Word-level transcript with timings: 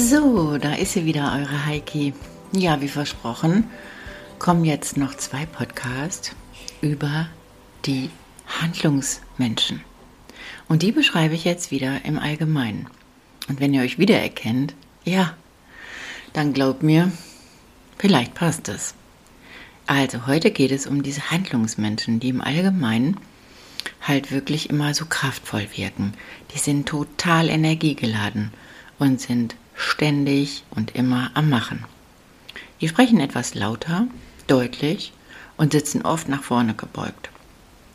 So, 0.00 0.58
da 0.58 0.74
ist 0.74 0.92
sie 0.92 1.06
wieder, 1.06 1.32
eure 1.36 1.66
Heiki. 1.66 2.14
Ja, 2.52 2.80
wie 2.80 2.86
versprochen, 2.86 3.64
kommen 4.38 4.64
jetzt 4.64 4.96
noch 4.96 5.16
zwei 5.16 5.44
Podcasts 5.44 6.36
über 6.80 7.26
die 7.84 8.08
Handlungsmenschen. 8.46 9.80
Und 10.68 10.82
die 10.82 10.92
beschreibe 10.92 11.34
ich 11.34 11.44
jetzt 11.44 11.72
wieder 11.72 12.04
im 12.04 12.16
Allgemeinen. 12.16 12.86
Und 13.48 13.58
wenn 13.58 13.74
ihr 13.74 13.82
euch 13.82 13.98
wiedererkennt, 13.98 14.72
ja, 15.04 15.34
dann 16.32 16.52
glaubt 16.52 16.84
mir, 16.84 17.10
vielleicht 17.98 18.34
passt 18.34 18.68
es. 18.68 18.94
Also 19.88 20.28
heute 20.28 20.52
geht 20.52 20.70
es 20.70 20.86
um 20.86 21.02
diese 21.02 21.32
Handlungsmenschen, 21.32 22.20
die 22.20 22.28
im 22.28 22.40
Allgemeinen 22.40 23.16
halt 24.00 24.30
wirklich 24.30 24.70
immer 24.70 24.94
so 24.94 25.06
kraftvoll 25.06 25.66
wirken. 25.74 26.14
Die 26.54 26.58
sind 26.58 26.88
total 26.88 27.48
energiegeladen 27.48 28.52
und 29.00 29.20
sind 29.20 29.56
ständig 29.78 30.64
und 30.70 30.94
immer 30.94 31.30
am 31.34 31.48
Machen. 31.48 31.84
Die 32.80 32.88
sprechen 32.88 33.20
etwas 33.20 33.54
lauter, 33.54 34.06
deutlich 34.46 35.12
und 35.56 35.72
sitzen 35.72 36.02
oft 36.02 36.28
nach 36.28 36.42
vorne 36.42 36.74
gebeugt. 36.74 37.30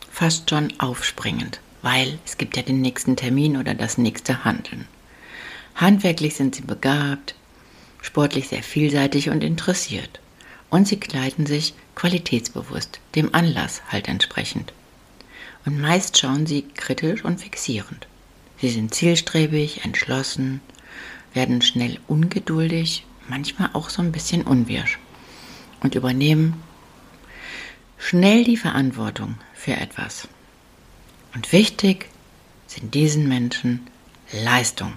Fast 0.09 0.50
schon 0.50 0.73
aufspringend, 0.80 1.59
weil 1.81 2.20
es 2.25 2.38
gibt 2.38 2.56
ja 2.56 2.64
den 2.64 2.81
nächsten 2.81 3.16
Termin 3.16 3.58
oder 3.58 3.73
das 3.73 3.98
nächste 3.98 4.44
Handeln. 4.44 4.88
Handwerklich 5.75 6.36
sind 6.36 6.56
sie 6.56 6.62
begabt, 6.62 7.36
sportlich 8.02 8.47
sehr 8.47 8.64
vielseitig 8.64 9.30
und 9.30 9.44
interessiert. 9.44 10.20
Und 10.70 10.88
sie 10.88 11.00
kleiden 11.00 11.45
sich 11.45 11.73
qualitätsbewusst, 11.95 13.00
dem 13.16 13.34
Anlass 13.34 13.81
halt 13.90 14.08
entsprechend. 14.08 14.73
Und 15.66 15.80
meist 15.80 16.18
schauen 16.18 16.45
sie 16.45 16.64
kritisch 16.75 17.23
und 17.23 17.40
fixierend. 17.40 18.08
Sie 18.59 18.70
sind 18.70 18.94
zielstrebig, 18.94 19.84
entschlossen, 19.84 20.62
werden 21.34 21.62
schnell 21.62 22.00
ungeduldig, 22.08 23.06
manchmal 23.28 23.70
auch 23.73 23.89
so 23.89 24.02
ein 24.02 24.12
bisschen 24.12 24.44
unwirsch 24.44 25.00
und 25.81 25.95
übernehmen 25.95 26.62
schnell 27.98 28.44
die 28.44 28.58
Verantwortung 28.58 29.36
für 29.53 29.73
etwas. 29.73 30.28
Und 31.34 31.52
wichtig 31.52 32.09
sind 32.67 32.94
diesen 32.94 33.28
Menschen 33.28 33.88
Leistung, 34.31 34.94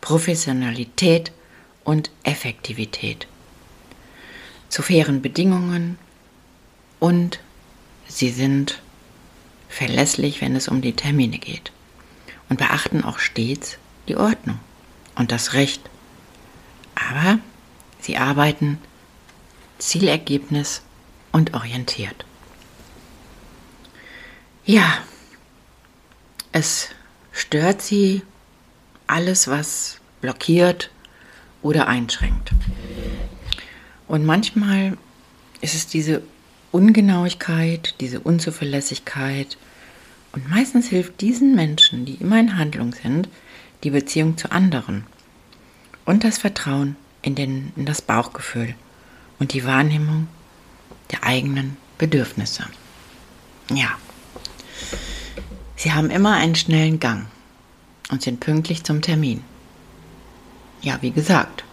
Professionalität 0.00 1.32
und 1.84 2.10
Effektivität 2.22 3.26
zu 4.68 4.82
fairen 4.82 5.20
Bedingungen 5.20 5.98
und 6.98 7.40
sie 8.08 8.30
sind 8.30 8.80
verlässlich, 9.68 10.40
wenn 10.40 10.56
es 10.56 10.68
um 10.68 10.80
die 10.80 10.94
Termine 10.94 11.38
geht 11.38 11.72
und 12.48 12.58
beachten 12.58 13.04
auch 13.04 13.18
stets 13.18 13.78
die 14.08 14.16
Ordnung 14.16 14.58
und 15.14 15.32
das 15.32 15.52
Recht. 15.52 15.82
Aber 16.94 17.38
sie 18.00 18.16
arbeiten 18.16 18.78
zielergebnis 19.78 20.82
und 21.32 21.54
orientiert. 21.54 22.24
Ja, 24.64 24.98
es 26.52 26.90
stört 27.32 27.82
sie 27.82 28.22
alles, 29.06 29.48
was 29.48 29.98
blockiert 30.20 30.90
oder 31.62 31.88
einschränkt. 31.88 32.52
Und 34.06 34.24
manchmal 34.24 34.96
ist 35.60 35.74
es 35.74 35.86
diese 35.86 36.22
Ungenauigkeit, 36.70 37.94
diese 38.00 38.20
Unzuverlässigkeit. 38.20 39.56
Und 40.32 40.48
meistens 40.48 40.88
hilft 40.88 41.20
diesen 41.20 41.54
Menschen, 41.54 42.04
die 42.04 42.14
immer 42.14 42.38
in 42.38 42.56
Handlung 42.56 42.94
sind, 42.94 43.28
die 43.84 43.90
Beziehung 43.90 44.36
zu 44.36 44.50
anderen 44.52 45.06
und 46.04 46.24
das 46.24 46.38
Vertrauen 46.38 46.96
in, 47.22 47.34
den, 47.34 47.72
in 47.76 47.86
das 47.86 48.02
Bauchgefühl 48.02 48.74
und 49.38 49.52
die 49.52 49.64
Wahrnehmung 49.64 50.28
der 51.10 51.24
eigenen 51.24 51.76
Bedürfnisse. 51.98 52.64
Ja, 53.70 53.90
sie 55.76 55.92
haben 55.92 56.10
immer 56.10 56.34
einen 56.34 56.54
schnellen 56.54 57.00
Gang 57.00 57.26
und 58.10 58.22
sind 58.22 58.40
pünktlich 58.40 58.84
zum 58.84 59.02
Termin. 59.02 59.42
Ja, 60.80 60.98
wie 61.00 61.12
gesagt, 61.12 61.64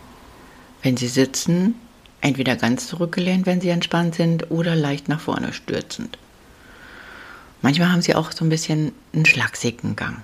wenn 0.83 0.97
sie 0.97 1.07
sitzen, 1.07 1.75
entweder 2.21 2.55
ganz 2.55 2.87
zurückgelehnt, 2.87 3.45
wenn 3.45 3.61
sie 3.61 3.69
entspannt 3.69 4.15
sind, 4.15 4.51
oder 4.51 4.75
leicht 4.75 5.09
nach 5.09 5.19
vorne 5.19 5.53
stürzend. 5.53 6.17
Manchmal 7.61 7.91
haben 7.91 8.01
sie 8.01 8.15
auch 8.15 8.31
so 8.31 8.45
ein 8.45 8.49
bisschen 8.49 8.93
einen 9.13 9.25
schlagsigen 9.25 9.95
Gang. 9.95 10.21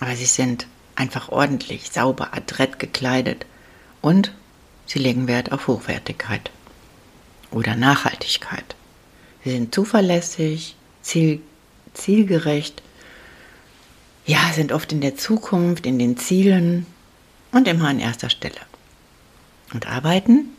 Aber 0.00 0.16
sie 0.16 0.24
sind 0.24 0.66
einfach 0.94 1.28
ordentlich, 1.30 1.90
sauber, 1.90 2.34
adrett 2.34 2.78
gekleidet 2.78 3.46
und 4.00 4.32
sie 4.86 4.98
legen 4.98 5.28
Wert 5.28 5.52
auf 5.52 5.66
Hochwertigkeit 5.68 6.50
oder 7.50 7.76
Nachhaltigkeit. 7.76 8.74
Sie 9.44 9.50
sind 9.50 9.74
zuverlässig, 9.74 10.76
ziel, 11.02 11.40
zielgerecht, 11.94 12.82
ja, 14.24 14.52
sind 14.54 14.72
oft 14.72 14.92
in 14.92 15.00
der 15.00 15.16
Zukunft, 15.16 15.84
in 15.84 15.98
den 15.98 16.16
Zielen 16.16 16.86
und 17.50 17.66
immer 17.66 17.88
an 17.88 17.98
erster 17.98 18.30
Stelle. 18.30 18.60
Und 19.74 19.88
arbeiten 19.88 20.50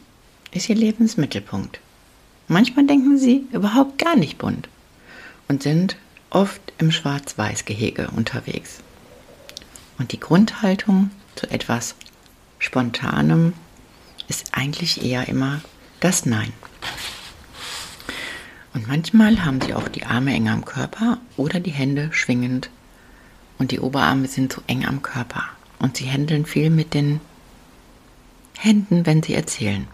ist 0.51 0.69
ihr 0.69 0.75
Lebensmittelpunkt. 0.75 1.79
Manchmal 2.47 2.85
denken 2.85 3.17
sie 3.17 3.45
überhaupt 3.51 3.97
gar 3.97 4.15
nicht 4.15 4.37
bunt 4.37 4.67
und 5.47 5.63
sind 5.63 5.95
oft 6.29 6.61
im 6.77 6.91
Schwarz-Weiß-Gehege 6.91 8.09
unterwegs. 8.15 8.79
Und 9.97 10.11
die 10.11 10.19
Grundhaltung 10.19 11.11
zu 11.35 11.49
etwas 11.49 11.95
Spontanem 12.59 13.53
ist 14.27 14.49
eigentlich 14.53 15.03
eher 15.03 15.27
immer 15.27 15.61
das 15.99 16.25
Nein. 16.25 16.53
Und 18.73 18.87
manchmal 18.87 19.45
haben 19.45 19.61
sie 19.61 19.73
auch 19.73 19.87
die 19.87 20.05
Arme 20.05 20.33
eng 20.33 20.49
am 20.49 20.65
Körper 20.65 21.19
oder 21.37 21.59
die 21.59 21.71
Hände 21.71 22.09
schwingend 22.11 22.69
und 23.59 23.71
die 23.71 23.79
Oberarme 23.79 24.27
sind 24.27 24.51
so 24.51 24.61
eng 24.67 24.85
am 24.85 25.01
Körper. 25.01 25.43
Und 25.79 25.97
sie 25.97 26.05
händeln 26.05 26.45
viel 26.45 26.69
mit 26.69 26.93
den 26.93 27.19
Händen, 28.57 29.05
wenn 29.05 29.21
sie 29.21 29.33
erzählen. 29.33 29.87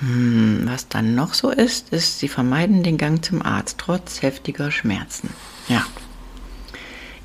Hm, 0.00 0.62
was 0.64 0.88
dann 0.88 1.14
noch 1.14 1.34
so 1.34 1.50
ist, 1.50 1.90
ist, 1.90 2.18
sie 2.18 2.28
vermeiden 2.28 2.82
den 2.82 2.98
Gang 2.98 3.24
zum 3.24 3.42
Arzt 3.42 3.78
trotz 3.78 4.22
heftiger 4.22 4.70
Schmerzen. 4.70 5.30
Ja. 5.68 5.84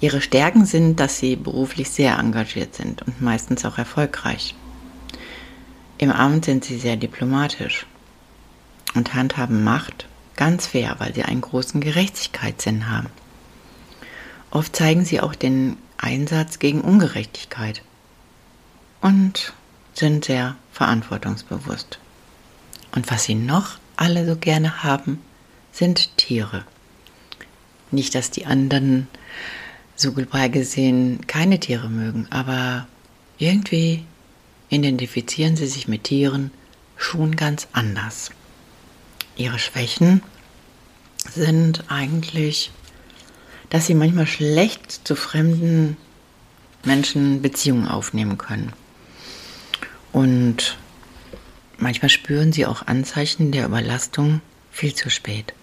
Ihre 0.03 0.19
Stärken 0.19 0.65
sind, 0.65 0.99
dass 0.99 1.17
sie 1.17 1.37
beruflich 1.37 1.89
sehr 1.89 2.19
engagiert 2.19 2.75
sind 2.75 3.03
und 3.03 3.21
meistens 3.21 3.63
auch 3.63 3.77
erfolgreich. 3.77 4.53
Im 5.97 6.11
Amt 6.11 6.43
sind 6.43 6.65
sie 6.65 6.77
sehr 6.77 6.97
diplomatisch 6.97 7.85
und 8.95 9.13
handhaben 9.13 9.63
Macht 9.63 10.09
ganz 10.35 10.67
fair, 10.67 10.95
weil 10.97 11.15
sie 11.15 11.23
einen 11.23 11.39
großen 11.39 11.79
Gerechtigkeitssinn 11.79 12.89
haben. 12.91 13.07
Oft 14.51 14.75
zeigen 14.75 15.05
sie 15.05 15.21
auch 15.21 15.35
den 15.35 15.77
Einsatz 15.95 16.59
gegen 16.59 16.81
Ungerechtigkeit 16.81 17.81
und 18.99 19.53
sind 19.93 20.25
sehr 20.25 20.57
verantwortungsbewusst. 20.73 21.97
Und 22.93 23.09
was 23.09 23.23
sie 23.23 23.35
noch 23.35 23.77
alle 23.95 24.25
so 24.25 24.35
gerne 24.35 24.83
haben, 24.83 25.21
sind 25.71 26.17
Tiere. 26.17 26.65
Nicht, 27.91 28.15
dass 28.15 28.31
die 28.31 28.45
anderen 28.45 29.07
so 29.95 30.11
global 30.11 30.49
gesehen 30.49 31.25
keine 31.27 31.59
Tiere 31.59 31.89
mögen, 31.89 32.27
aber 32.29 32.87
irgendwie 33.37 34.05
identifizieren 34.69 35.55
sie 35.55 35.67
sich 35.67 35.87
mit 35.87 36.05
Tieren 36.05 36.51
schon 36.97 37.35
ganz 37.35 37.67
anders. 37.73 38.31
Ihre 39.35 39.59
Schwächen 39.59 40.21
sind 41.31 41.85
eigentlich, 41.89 42.71
dass 43.69 43.87
sie 43.87 43.95
manchmal 43.95 44.27
schlecht 44.27 45.07
zu 45.07 45.15
fremden 45.15 45.97
Menschen 46.85 47.41
Beziehungen 47.41 47.87
aufnehmen 47.87 48.37
können. 48.37 48.73
Und 50.11 50.77
manchmal 51.77 52.09
spüren 52.09 52.53
sie 52.53 52.65
auch 52.65 52.85
Anzeichen 52.87 53.51
der 53.51 53.65
Überlastung 53.65 54.41
viel 54.71 54.93
zu 54.93 55.09
spät. 55.09 55.53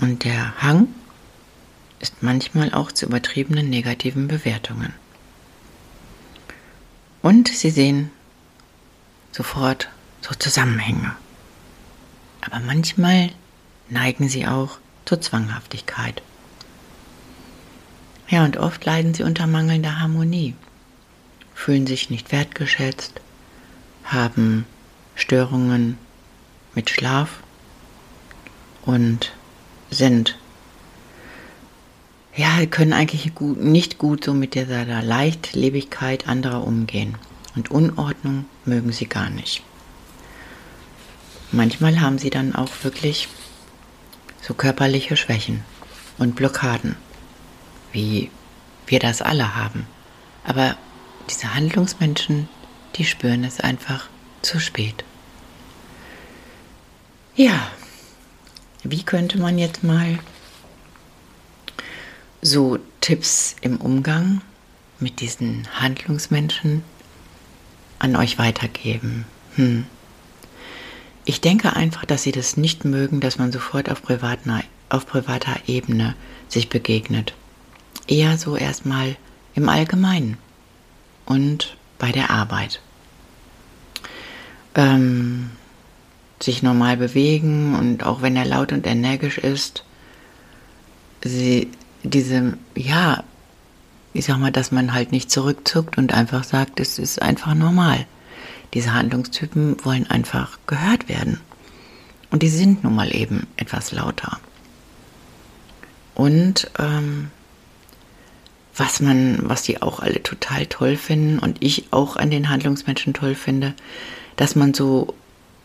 Und 0.00 0.24
der 0.24 0.60
Hang 0.62 0.88
ist 2.00 2.22
manchmal 2.22 2.72
auch 2.72 2.90
zu 2.92 3.06
übertriebenen 3.06 3.70
negativen 3.70 4.26
Bewertungen. 4.26 4.94
Und 7.22 7.48
sie 7.48 7.70
sehen 7.70 8.10
sofort 9.32 9.88
so 10.22 10.34
Zusammenhänge. 10.34 11.14
Aber 12.40 12.60
manchmal 12.60 13.30
neigen 13.88 14.28
sie 14.28 14.46
auch 14.46 14.78
zur 15.04 15.20
Zwanghaftigkeit. 15.20 16.22
Ja, 18.28 18.44
und 18.44 18.56
oft 18.56 18.84
leiden 18.84 19.12
sie 19.12 19.22
unter 19.22 19.46
mangelnder 19.46 20.00
Harmonie, 20.00 20.54
fühlen 21.54 21.86
sich 21.86 22.10
nicht 22.10 22.32
wertgeschätzt, 22.32 23.20
haben 24.04 24.64
Störungen 25.16 25.98
mit 26.74 26.88
Schlaf 26.90 27.40
und 28.82 29.32
sind 29.90 30.38
ja, 32.36 32.64
können 32.66 32.92
eigentlich 32.92 33.34
gut, 33.34 33.60
nicht 33.60 33.98
gut 33.98 34.24
so 34.24 34.34
mit 34.34 34.54
dieser 34.54 34.84
Leichtlebigkeit 35.02 36.28
anderer 36.28 36.64
umgehen. 36.64 37.16
Und 37.56 37.70
Unordnung 37.70 38.44
mögen 38.64 38.92
sie 38.92 39.06
gar 39.06 39.30
nicht. 39.30 39.62
Manchmal 41.52 42.00
haben 42.00 42.18
sie 42.18 42.30
dann 42.30 42.54
auch 42.54 42.70
wirklich 42.82 43.28
so 44.40 44.54
körperliche 44.54 45.16
Schwächen 45.16 45.64
und 46.18 46.36
Blockaden, 46.36 46.94
wie 47.92 48.30
wir 48.86 49.00
das 49.00 49.20
alle 49.20 49.56
haben. 49.56 49.86
Aber 50.44 50.76
diese 51.28 51.54
Handlungsmenschen, 51.54 52.48
die 52.96 53.04
spüren 53.04 53.42
es 53.44 53.60
einfach 53.60 54.08
zu 54.42 54.60
spät. 54.60 55.04
Ja, 57.34 57.70
wie 58.84 59.02
könnte 59.02 59.38
man 59.38 59.58
jetzt 59.58 59.82
mal 59.82 60.18
so 62.42 62.78
Tipps 63.00 63.56
im 63.60 63.76
Umgang 63.76 64.40
mit 64.98 65.20
diesen 65.20 65.68
Handlungsmenschen 65.80 66.82
an 67.98 68.16
euch 68.16 68.38
weitergeben? 68.38 69.26
Hm. 69.56 69.86
Ich 71.24 71.40
denke 71.40 71.74
einfach, 71.76 72.04
dass 72.04 72.22
sie 72.22 72.32
das 72.32 72.56
nicht 72.56 72.84
mögen, 72.84 73.20
dass 73.20 73.38
man 73.38 73.52
sofort 73.52 73.90
auf, 73.90 74.02
privater, 74.02 74.62
auf 74.88 75.06
privater 75.06 75.56
Ebene 75.66 76.14
sich 76.48 76.68
begegnet. 76.68 77.34
Eher 78.06 78.36
so 78.38 78.56
erstmal 78.56 79.16
im 79.54 79.68
Allgemeinen 79.68 80.38
und 81.26 81.76
bei 81.98 82.10
der 82.10 82.30
Arbeit. 82.30 82.80
Ähm, 84.74 85.50
sich 86.42 86.62
normal 86.62 86.96
bewegen 86.96 87.74
und 87.74 88.04
auch 88.04 88.22
wenn 88.22 88.36
er 88.36 88.46
laut 88.46 88.72
und 88.72 88.86
energisch 88.86 89.38
ist, 89.38 89.84
sie, 91.22 91.68
diese, 92.02 92.56
ja, 92.74 93.24
ich 94.12 94.24
sag 94.24 94.38
mal, 94.38 94.52
dass 94.52 94.72
man 94.72 94.92
halt 94.92 95.12
nicht 95.12 95.30
zurückzuckt 95.30 95.98
und 95.98 96.12
einfach 96.12 96.44
sagt, 96.44 96.80
es 96.80 96.98
ist 96.98 97.22
einfach 97.22 97.54
normal. 97.54 98.06
Diese 98.74 98.94
Handlungstypen 98.94 99.84
wollen 99.84 100.08
einfach 100.08 100.58
gehört 100.66 101.08
werden. 101.08 101.40
Und 102.30 102.42
die 102.42 102.48
sind 102.48 102.84
nun 102.84 102.94
mal 102.94 103.14
eben 103.14 103.46
etwas 103.56 103.92
lauter. 103.92 104.38
Und 106.14 106.70
ähm, 106.78 107.30
was 108.76 109.00
man, 109.00 109.40
was 109.42 109.62
die 109.62 109.82
auch 109.82 110.00
alle 110.00 110.22
total 110.22 110.66
toll 110.66 110.96
finden 110.96 111.38
und 111.38 111.58
ich 111.60 111.92
auch 111.92 112.16
an 112.16 112.30
den 112.30 112.48
Handlungsmenschen 112.48 113.14
toll 113.14 113.34
finde, 113.34 113.74
dass 114.36 114.54
man 114.54 114.74
so, 114.74 115.14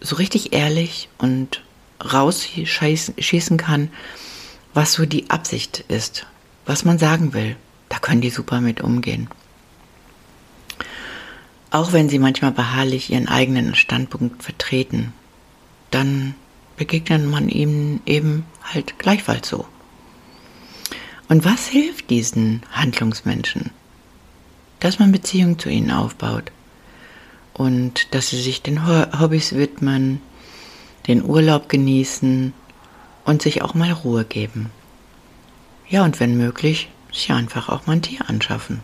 so 0.01 0.15
richtig 0.15 0.53
ehrlich 0.53 1.09
und 1.17 1.61
rausschießen 2.03 3.57
kann, 3.57 3.89
was 4.75 4.93
so 4.93 5.05
die 5.05 5.29
Absicht 5.29 5.85
ist, 5.87 6.27
was 6.65 6.85
man 6.85 6.99
sagen 6.99 7.33
will. 7.33 7.55
Da 7.89 7.97
können 7.97 8.21
die 8.21 8.29
super 8.29 8.61
mit 8.61 8.81
umgehen. 8.81 9.29
Auch 11.71 11.93
wenn 11.93 12.09
sie 12.09 12.19
manchmal 12.19 12.51
beharrlich 12.51 13.09
ihren 13.09 13.27
eigenen 13.27 13.73
Standpunkt 13.73 14.43
vertreten, 14.43 15.13
dann 15.91 16.35
begegnet 16.77 17.25
man 17.25 17.47
ihnen 17.47 18.01
eben 18.05 18.45
halt 18.63 18.99
gleichfalls 18.99 19.47
so. 19.47 19.65
Und 21.29 21.45
was 21.45 21.67
hilft 21.67 22.09
diesen 22.09 22.61
Handlungsmenschen? 22.71 23.71
Dass 24.79 24.99
man 24.99 25.11
Beziehungen 25.11 25.57
zu 25.57 25.69
ihnen 25.69 25.91
aufbaut 25.91 26.51
und 27.53 28.13
dass 28.13 28.29
sie 28.29 28.41
sich 28.41 28.61
den 28.61 28.85
Hobbys 28.85 29.55
widmen, 29.55 30.21
den 31.07 31.23
Urlaub 31.23 31.69
genießen 31.69 32.53
und 33.25 33.41
sich 33.41 33.61
auch 33.61 33.73
mal 33.73 33.91
Ruhe 33.91 34.23
geben. 34.23 34.69
Ja, 35.89 36.03
und 36.03 36.19
wenn 36.19 36.37
möglich, 36.37 36.89
sich 37.11 37.31
einfach 37.31 37.69
auch 37.69 37.85
mal 37.85 37.93
ein 37.93 38.01
Tier 38.01 38.29
anschaffen. 38.29 38.81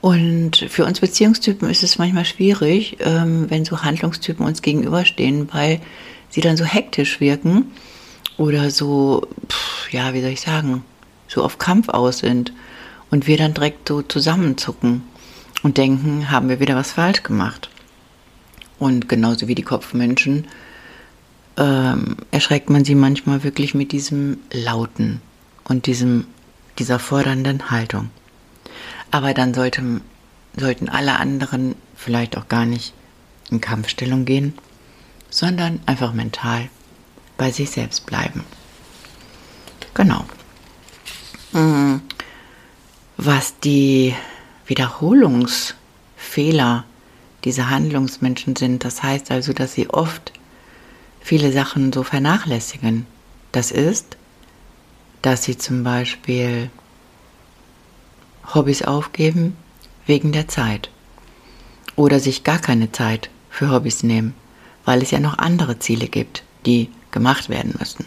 Und 0.00 0.66
für 0.68 0.84
uns 0.84 1.00
Beziehungstypen 1.00 1.68
ist 1.68 1.82
es 1.82 1.98
manchmal 1.98 2.24
schwierig, 2.24 2.98
ähm, 3.00 3.46
wenn 3.48 3.64
so 3.64 3.82
Handlungstypen 3.82 4.44
uns 4.46 4.62
gegenüberstehen, 4.62 5.48
weil 5.52 5.80
sie 6.28 6.40
dann 6.40 6.56
so 6.56 6.64
hektisch 6.64 7.20
wirken 7.20 7.72
oder 8.36 8.70
so, 8.70 9.26
pff, 9.48 9.92
ja, 9.92 10.14
wie 10.14 10.20
soll 10.20 10.30
ich 10.30 10.40
sagen, 10.40 10.84
so 11.28 11.42
auf 11.42 11.58
Kampf 11.58 11.88
aus 11.88 12.18
sind 12.18 12.52
und 13.10 13.26
wir 13.26 13.36
dann 13.36 13.54
direkt 13.54 13.88
so 13.88 14.02
zusammenzucken 14.02 15.02
und 15.62 15.78
denken, 15.78 16.30
haben 16.30 16.48
wir 16.48 16.60
wieder 16.60 16.76
was 16.76 16.92
falsch 16.92 17.22
gemacht. 17.22 17.68
Und 18.78 19.08
genauso 19.08 19.48
wie 19.48 19.54
die 19.54 19.62
Kopfmenschen 19.62 20.46
ähm, 21.56 22.16
erschreckt 22.30 22.70
man 22.70 22.84
sie 22.84 22.94
manchmal 22.94 23.42
wirklich 23.42 23.74
mit 23.74 23.92
diesem 23.92 24.38
Lauten 24.52 25.20
und 25.64 25.86
diesem, 25.86 26.26
dieser 26.78 26.98
fordernden 26.98 27.70
Haltung. 27.70 28.10
Aber 29.10 29.34
dann 29.34 29.54
sollte, 29.54 30.00
sollten 30.56 30.88
alle 30.88 31.18
anderen 31.18 31.74
vielleicht 31.94 32.36
auch 32.36 32.48
gar 32.48 32.66
nicht 32.66 32.92
in 33.50 33.60
Kampfstellung 33.60 34.24
gehen, 34.24 34.54
sondern 35.30 35.80
einfach 35.86 36.12
mental 36.12 36.68
bei 37.36 37.50
sich 37.50 37.70
selbst 37.70 38.06
bleiben. 38.06 38.44
Genau. 39.94 40.24
Mm. 41.52 41.96
Was 43.16 43.58
die 43.60 44.14
Wiederholungsfehler 44.66 46.84
dieser 47.44 47.70
Handlungsmenschen 47.70 48.56
sind, 48.56 48.84
das 48.84 49.02
heißt 49.02 49.30
also, 49.30 49.54
dass 49.54 49.72
sie 49.72 49.88
oft 49.88 50.32
viele 51.26 51.50
Sachen 51.50 51.92
so 51.92 52.04
vernachlässigen. 52.04 53.04
Das 53.50 53.72
ist, 53.72 54.16
dass 55.22 55.42
sie 55.42 55.58
zum 55.58 55.82
Beispiel 55.82 56.70
Hobbys 58.54 58.82
aufgeben 58.82 59.56
wegen 60.06 60.30
der 60.30 60.46
Zeit 60.46 60.88
oder 61.96 62.20
sich 62.20 62.44
gar 62.44 62.60
keine 62.60 62.92
Zeit 62.92 63.28
für 63.50 63.72
Hobbys 63.72 64.04
nehmen, 64.04 64.34
weil 64.84 65.02
es 65.02 65.10
ja 65.10 65.18
noch 65.18 65.38
andere 65.38 65.80
Ziele 65.80 66.06
gibt, 66.06 66.44
die 66.64 66.90
gemacht 67.10 67.48
werden 67.48 67.74
müssen. 67.76 68.06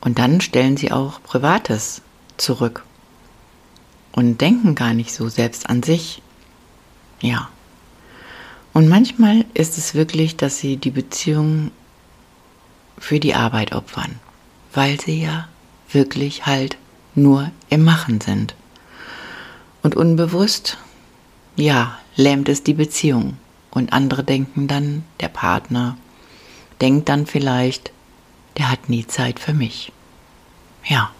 Und 0.00 0.20
dann 0.20 0.40
stellen 0.40 0.76
sie 0.76 0.92
auch 0.92 1.20
Privates 1.24 2.02
zurück 2.36 2.84
und 4.12 4.40
denken 4.40 4.76
gar 4.76 4.94
nicht 4.94 5.12
so 5.12 5.28
selbst 5.28 5.68
an 5.68 5.82
sich. 5.82 6.22
Ja, 7.20 7.48
und 8.74 8.88
manchmal 8.88 9.44
ist 9.52 9.76
es 9.76 9.94
wirklich, 9.94 10.36
dass 10.36 10.58
sie 10.58 10.76
die 10.76 10.90
Beziehung 10.90 11.70
für 12.98 13.20
die 13.20 13.34
Arbeit 13.34 13.72
opfern, 13.72 14.18
weil 14.72 14.98
sie 14.98 15.22
ja 15.22 15.48
wirklich 15.90 16.46
halt 16.46 16.78
nur 17.14 17.50
im 17.68 17.84
Machen 17.84 18.20
sind. 18.22 18.54
Und 19.82 19.94
unbewusst, 19.94 20.78
ja, 21.56 21.98
lähmt 22.16 22.48
es 22.48 22.62
die 22.62 22.74
Beziehung. 22.74 23.36
Und 23.70 23.92
andere 23.92 24.24
denken 24.24 24.68
dann, 24.68 25.04
der 25.20 25.28
Partner 25.28 25.98
denkt 26.80 27.08
dann 27.08 27.26
vielleicht, 27.26 27.92
der 28.56 28.70
hat 28.70 28.88
nie 28.88 29.06
Zeit 29.06 29.38
für 29.38 29.52
mich. 29.52 29.92
Ja. 30.84 31.10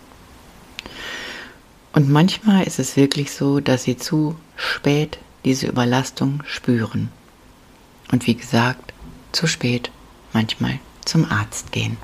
Und 1.92 2.08
manchmal 2.08 2.64
ist 2.64 2.78
es 2.78 2.96
wirklich 2.96 3.32
so, 3.32 3.60
dass 3.60 3.84
sie 3.84 3.98
zu 3.98 4.36
spät 4.56 5.18
diese 5.44 5.66
Überlastung 5.66 6.42
spüren 6.46 7.10
und 8.12 8.26
wie 8.28 8.36
gesagt, 8.36 8.92
zu 9.32 9.48
spät 9.48 9.90
manchmal 10.32 10.78
zum 11.04 11.24
Arzt 11.24 11.72
gehen. 11.72 11.96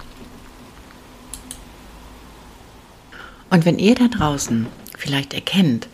Und 3.51 3.65
wenn 3.65 3.79
ihr 3.79 3.95
da 3.95 4.09
draußen 4.09 4.67
vielleicht 4.97 5.33
erkennt, 5.33 5.89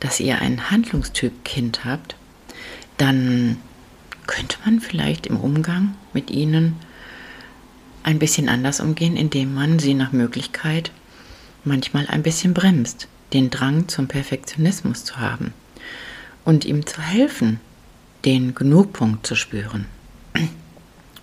dass 0.00 0.20
ihr 0.20 0.40
ein 0.40 0.70
Handlungstyp 0.70 1.44
Kind 1.44 1.84
habt, 1.84 2.16
dann 2.98 3.56
könnte 4.26 4.58
man 4.64 4.80
vielleicht 4.80 5.26
im 5.26 5.38
Umgang 5.38 5.94
mit 6.12 6.30
ihnen 6.30 6.76
ein 8.02 8.18
bisschen 8.18 8.48
anders 8.48 8.80
umgehen, 8.80 9.16
indem 9.16 9.54
man 9.54 9.78
sie 9.78 9.94
nach 9.94 10.12
Möglichkeit 10.12 10.90
manchmal 11.64 12.06
ein 12.06 12.22
bisschen 12.22 12.54
bremst, 12.54 13.08
den 13.32 13.50
Drang 13.50 13.88
zum 13.88 14.08
Perfektionismus 14.08 15.04
zu 15.04 15.16
haben 15.16 15.54
und 16.44 16.64
ihm 16.64 16.86
zu 16.86 17.00
helfen, 17.00 17.60
den 18.24 18.54
Genugpunkt 18.54 19.26
zu 19.26 19.34
spüren. 19.34 19.86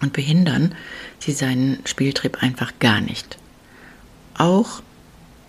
Und 0.02 0.14
behindern 0.14 0.74
sie 1.20 1.32
seinen 1.32 1.80
Spieltrieb 1.86 2.42
einfach 2.42 2.74
gar 2.80 3.02
nicht. 3.02 3.38
Auch 4.36 4.82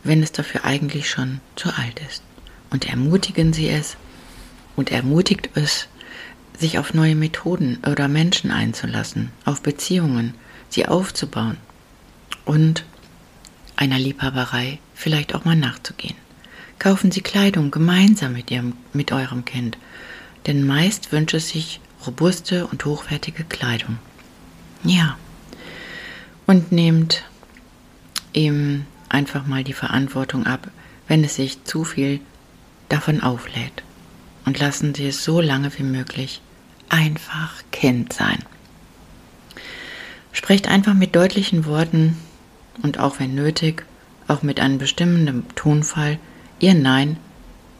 wenn 0.04 0.22
es 0.22 0.32
dafür 0.32 0.64
eigentlich 0.64 1.08
schon 1.08 1.40
zu 1.56 1.70
alt 1.70 2.00
ist. 2.08 2.22
Und 2.70 2.88
ermutigen 2.88 3.52
Sie 3.52 3.68
es 3.68 3.96
und 4.76 4.90
ermutigt 4.90 5.50
es, 5.54 5.88
sich 6.58 6.78
auf 6.78 6.94
neue 6.94 7.14
Methoden 7.14 7.78
oder 7.86 8.08
Menschen 8.08 8.50
einzulassen, 8.50 9.30
auf 9.44 9.62
Beziehungen, 9.62 10.34
sie 10.68 10.86
aufzubauen 10.86 11.56
und 12.44 12.84
einer 13.76 13.98
Liebhaberei 13.98 14.78
vielleicht 14.94 15.34
auch 15.34 15.44
mal 15.44 15.56
nachzugehen. 15.56 16.16
Kaufen 16.78 17.10
Sie 17.10 17.20
Kleidung 17.20 17.70
gemeinsam 17.70 18.32
mit, 18.32 18.50
ihrem, 18.50 18.74
mit 18.92 19.12
eurem 19.12 19.44
Kind, 19.44 19.76
denn 20.46 20.66
meist 20.66 21.12
wünscht 21.12 21.34
es 21.34 21.48
sich 21.50 21.80
robuste 22.06 22.66
und 22.66 22.84
hochwertige 22.84 23.44
Kleidung. 23.44 23.98
Ja. 24.84 25.16
Und 26.46 26.72
nehmt 26.72 27.22
ihm 28.32 28.84
einfach 29.08 29.46
mal 29.46 29.62
die 29.62 29.72
Verantwortung 29.72 30.46
ab, 30.46 30.68
wenn 31.06 31.22
es 31.22 31.36
sich 31.36 31.64
zu 31.64 31.84
viel 31.84 32.20
davon 32.88 33.22
auflädt. 33.22 33.82
Und 34.44 34.58
lassen 34.58 34.94
Sie 34.94 35.06
es 35.06 35.22
so 35.22 35.40
lange 35.40 35.76
wie 35.78 35.84
möglich 35.84 36.40
einfach 36.88 37.62
Kind 37.70 38.12
sein. 38.12 38.38
Sprecht 40.32 40.66
einfach 40.66 40.94
mit 40.94 41.14
deutlichen 41.14 41.64
Worten 41.64 42.16
und 42.82 42.98
auch 42.98 43.20
wenn 43.20 43.34
nötig, 43.34 43.84
auch 44.26 44.42
mit 44.42 44.58
einem 44.60 44.78
bestimmenden 44.78 45.44
Tonfall, 45.54 46.18
Ihr 46.58 46.74
Nein 46.74 47.18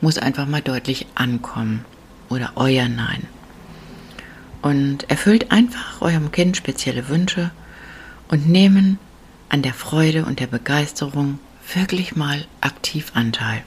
muss 0.01 0.19
einfach 0.19 0.47
mal 0.47 0.63
deutlich 0.63 1.07
ankommen 1.15 1.85
oder 2.33 2.53
euer 2.57 2.89
Nein. 2.89 3.27
Und 4.63 5.11
erfüllt 5.11 5.51
einfach 5.53 6.01
eurem 6.01 6.33
Kind 6.33 6.57
spezielle 6.57 7.09
Wünsche 7.09 7.51
und 8.29 8.49
nehmen 8.49 8.99
an 9.49 9.63
der 9.63 9.75
Freude 9.75 10.25
und 10.25 10.41
der 10.41 10.47
Begeisterung 10.47 11.39
wirklich 11.75 12.17
mal 12.17 12.47
aktiv 12.61 13.13
Anteil. 13.15 13.63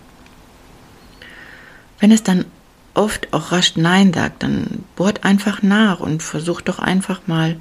Wenn 2.00 2.12
es 2.12 2.24
dann 2.24 2.45
oft 2.93 3.34
auch 3.34 3.51
rasch 3.51 3.75
Nein 3.75 4.13
sagt, 4.13 4.43
dann 4.43 4.84
bohrt 4.95 5.24
einfach 5.24 5.62
nach 5.62 6.00
und 6.00 6.24
versucht 6.24 6.67
doch 6.69 6.79
einfach 6.79 7.27
mal 7.27 7.57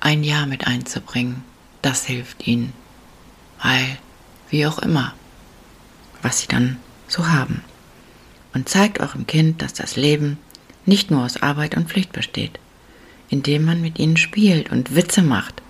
ein 0.00 0.24
Ja 0.24 0.46
mit 0.46 0.66
einzubringen. 0.66 1.44
Das 1.82 2.04
hilft 2.04 2.46
ihnen. 2.46 2.72
Weil, 3.62 3.98
wie 4.50 4.66
auch 4.66 4.78
immer, 4.78 5.14
was 6.22 6.40
sie 6.40 6.48
dann 6.48 6.78
so 7.06 7.28
haben. 7.28 7.62
Und 8.54 8.68
zeigt 8.68 9.00
eurem 9.00 9.26
Kind, 9.26 9.62
dass 9.62 9.74
das 9.74 9.96
Leben 9.96 10.38
nicht 10.86 11.10
nur 11.10 11.24
aus 11.24 11.42
Arbeit 11.42 11.76
und 11.76 11.88
Pflicht 11.88 12.12
besteht, 12.12 12.58
indem 13.28 13.64
man 13.64 13.80
mit 13.80 13.98
ihnen 13.98 14.16
spielt 14.16 14.72
und 14.72 14.94
Witze 14.94 15.22
macht 15.22 15.62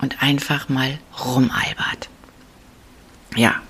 und 0.00 0.22
einfach 0.22 0.68
mal 0.68 0.98
rumalbert. 1.24 2.08
Ja. 3.36 3.60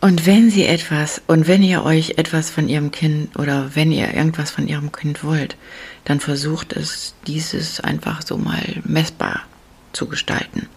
Und 0.00 0.26
wenn 0.26 0.50
sie 0.50 0.66
etwas 0.66 1.22
und 1.28 1.46
wenn 1.46 1.62
ihr 1.62 1.84
euch 1.84 2.14
etwas 2.18 2.50
von 2.50 2.68
ihrem 2.68 2.90
Kind 2.90 3.38
oder 3.38 3.74
wenn 3.74 3.92
ihr 3.92 4.12
irgendwas 4.12 4.50
von 4.50 4.66
ihrem 4.66 4.90
Kind 4.90 5.22
wollt, 5.22 5.56
dann 6.04 6.18
versucht 6.18 6.72
es, 6.72 7.14
dieses 7.26 7.80
einfach 7.80 8.22
so 8.22 8.36
mal 8.36 8.82
messbar 8.84 9.42
zu 9.92 10.08
gestalten. 10.08 10.68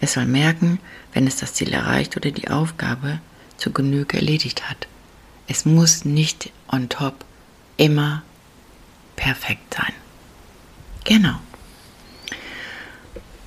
Es 0.00 0.14
soll 0.14 0.26
merken, 0.26 0.80
wenn 1.12 1.26
es 1.26 1.36
das 1.36 1.54
Ziel 1.54 1.72
erreicht 1.72 2.16
oder 2.16 2.32
die 2.32 2.48
Aufgabe 2.48 3.20
zu 3.56 3.70
Genüge 3.70 4.16
erledigt 4.16 4.68
hat. 4.68 4.88
Es 5.46 5.64
muss 5.64 6.04
nicht 6.04 6.50
on 6.68 6.88
top 6.88 7.24
immer 7.76 8.22
perfekt 9.16 9.74
sein. 9.74 9.92
Genau. 11.04 11.36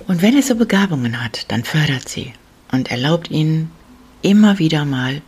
Und 0.06 0.22
wenn 0.22 0.38
es 0.38 0.48
so 0.48 0.54
Begabungen 0.54 1.22
hat, 1.22 1.50
dann 1.50 1.64
fördert 1.64 2.08
sie 2.08 2.32
und 2.72 2.90
erlaubt 2.90 3.30
ihnen 3.30 3.70
immer 4.22 4.58
wieder 4.58 4.84
mal 4.84 5.22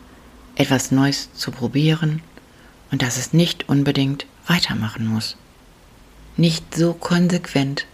etwas 0.54 0.90
Neues 0.90 1.32
zu 1.34 1.50
probieren 1.50 2.22
und 2.90 3.02
dass 3.02 3.16
es 3.16 3.32
nicht 3.32 3.68
unbedingt 3.68 4.26
weitermachen 4.46 5.06
muss. 5.06 5.36
Nicht 6.36 6.74
so 6.74 6.94
konsequent 6.94 7.86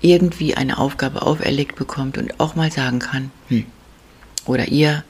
irgendwie 0.00 0.54
eine 0.54 0.78
Aufgabe 0.78 1.22
auferlegt 1.22 1.76
bekommt 1.76 2.16
und 2.18 2.40
auch 2.40 2.54
mal 2.54 2.72
sagen 2.72 2.98
kann, 2.98 3.30
hm, 3.48 3.66
oder 4.46 4.68
ihr, 4.68 5.04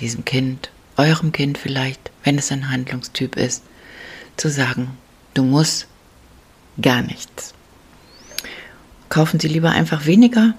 diesem 0.00 0.24
Kind, 0.24 0.70
eurem 0.98 1.32
Kind 1.32 1.56
vielleicht, 1.56 2.10
wenn 2.24 2.36
es 2.36 2.52
ein 2.52 2.70
Handlungstyp 2.70 3.36
ist, 3.36 3.62
zu 4.36 4.50
sagen, 4.50 4.90
du 5.34 5.42
musst 5.42 5.86
gar 6.80 7.02
nichts. 7.02 7.54
Kaufen 9.08 9.40
Sie 9.40 9.48
lieber 9.48 9.70
einfach 9.70 10.04
weniger 10.04 10.54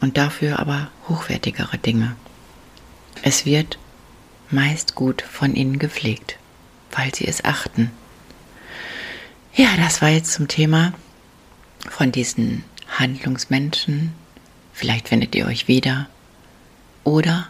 und 0.00 0.18
dafür 0.18 0.58
aber 0.58 0.90
hochwertigere 1.08 1.78
Dinge. 1.78 2.14
Es 3.22 3.46
wird 3.46 3.78
meist 4.50 4.94
gut 4.94 5.22
von 5.22 5.54
Ihnen 5.54 5.78
gepflegt, 5.78 6.36
weil 6.90 7.14
Sie 7.14 7.26
es 7.26 7.44
achten. 7.44 7.90
Ja, 9.54 9.68
das 9.76 10.02
war 10.02 10.08
jetzt 10.08 10.32
zum 10.32 10.48
Thema 10.48 10.92
von 11.88 12.12
diesen 12.12 12.64
Handlungsmenschen. 12.98 14.12
Vielleicht 14.72 15.08
findet 15.08 15.34
ihr 15.34 15.46
euch 15.46 15.68
wieder. 15.68 16.08
Oder 17.04 17.48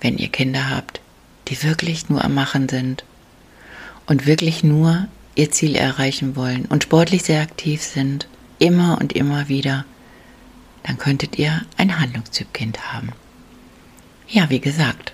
wenn 0.00 0.18
ihr 0.18 0.28
Kinder 0.28 0.70
habt, 0.70 1.00
die 1.48 1.62
wirklich 1.62 2.08
nur 2.08 2.24
am 2.24 2.34
Machen 2.34 2.68
sind 2.68 3.04
und 4.06 4.26
wirklich 4.26 4.64
nur 4.64 5.08
ihr 5.34 5.50
Ziel 5.50 5.76
erreichen 5.76 6.36
wollen 6.36 6.66
und 6.66 6.84
sportlich 6.84 7.24
sehr 7.24 7.42
aktiv 7.42 7.82
sind, 7.82 8.28
immer 8.58 8.98
und 9.00 9.12
immer 9.12 9.48
wieder, 9.48 9.84
dann 10.84 10.98
könntet 10.98 11.38
ihr 11.38 11.62
ein 11.76 11.98
Handlungstypkind 11.98 12.92
haben. 12.92 13.12
Ja, 14.28 14.50
wie 14.50 14.60
gesagt, 14.60 15.12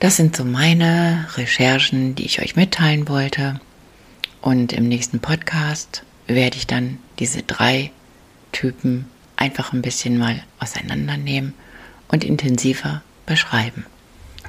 das 0.00 0.16
sind 0.16 0.36
so 0.36 0.44
meine 0.44 1.26
Recherchen, 1.36 2.14
die 2.14 2.24
ich 2.24 2.40
euch 2.40 2.54
mitteilen 2.54 3.08
wollte. 3.08 3.60
Und 4.40 4.72
im 4.72 4.88
nächsten 4.88 5.18
Podcast 5.18 6.04
werde 6.28 6.56
ich 6.56 6.66
dann 6.66 6.98
diese 7.18 7.42
drei 7.42 7.90
Typen 8.52 9.06
einfach 9.36 9.72
ein 9.72 9.82
bisschen 9.82 10.18
mal 10.18 10.42
auseinandernehmen 10.60 11.54
und 12.08 12.24
intensiver 12.24 13.02
beschreiben. 13.26 13.86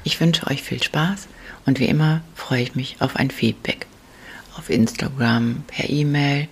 Ich 0.03 0.19
wünsche 0.19 0.47
euch 0.47 0.63
viel 0.63 0.81
Spaß 0.81 1.27
und 1.65 1.79
wie 1.79 1.85
immer 1.85 2.21
freue 2.35 2.63
ich 2.63 2.75
mich 2.75 2.97
auf 2.99 3.15
ein 3.15 3.31
Feedback 3.31 3.87
auf 4.59 4.69
Instagram, 4.69 5.63
per 5.67 5.89
E-Mail 5.89 6.47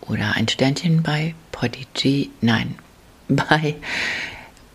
oder 0.00 0.34
ein 0.34 0.48
Sternchen 0.48 1.02
bei 1.02 1.34
Podigy, 1.52 2.30
nein, 2.40 2.76
bei 3.28 3.76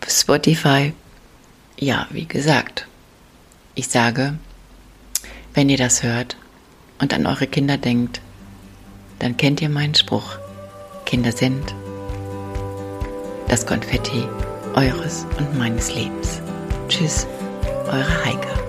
Spotify. 0.06 0.92
Ja, 1.78 2.06
wie 2.10 2.26
gesagt, 2.26 2.86
ich 3.74 3.88
sage, 3.88 4.38
wenn 5.52 5.68
ihr 5.68 5.76
das 5.76 6.02
hört 6.02 6.36
und 7.00 7.12
an 7.12 7.26
eure 7.26 7.46
Kinder 7.46 7.76
denkt, 7.76 8.20
dann 9.18 9.36
kennt 9.36 9.60
ihr 9.60 9.68
meinen 9.68 9.94
Spruch. 9.94 10.38
Kinder 11.04 11.32
sind 11.32 11.74
das 13.48 13.66
Konfetti 13.66 14.24
eures 14.74 15.26
und 15.38 15.58
meines 15.58 15.94
Lebens. 15.94 16.40
Tschüss, 16.88 17.26
eure 17.88 18.24
Heike. 18.24 18.65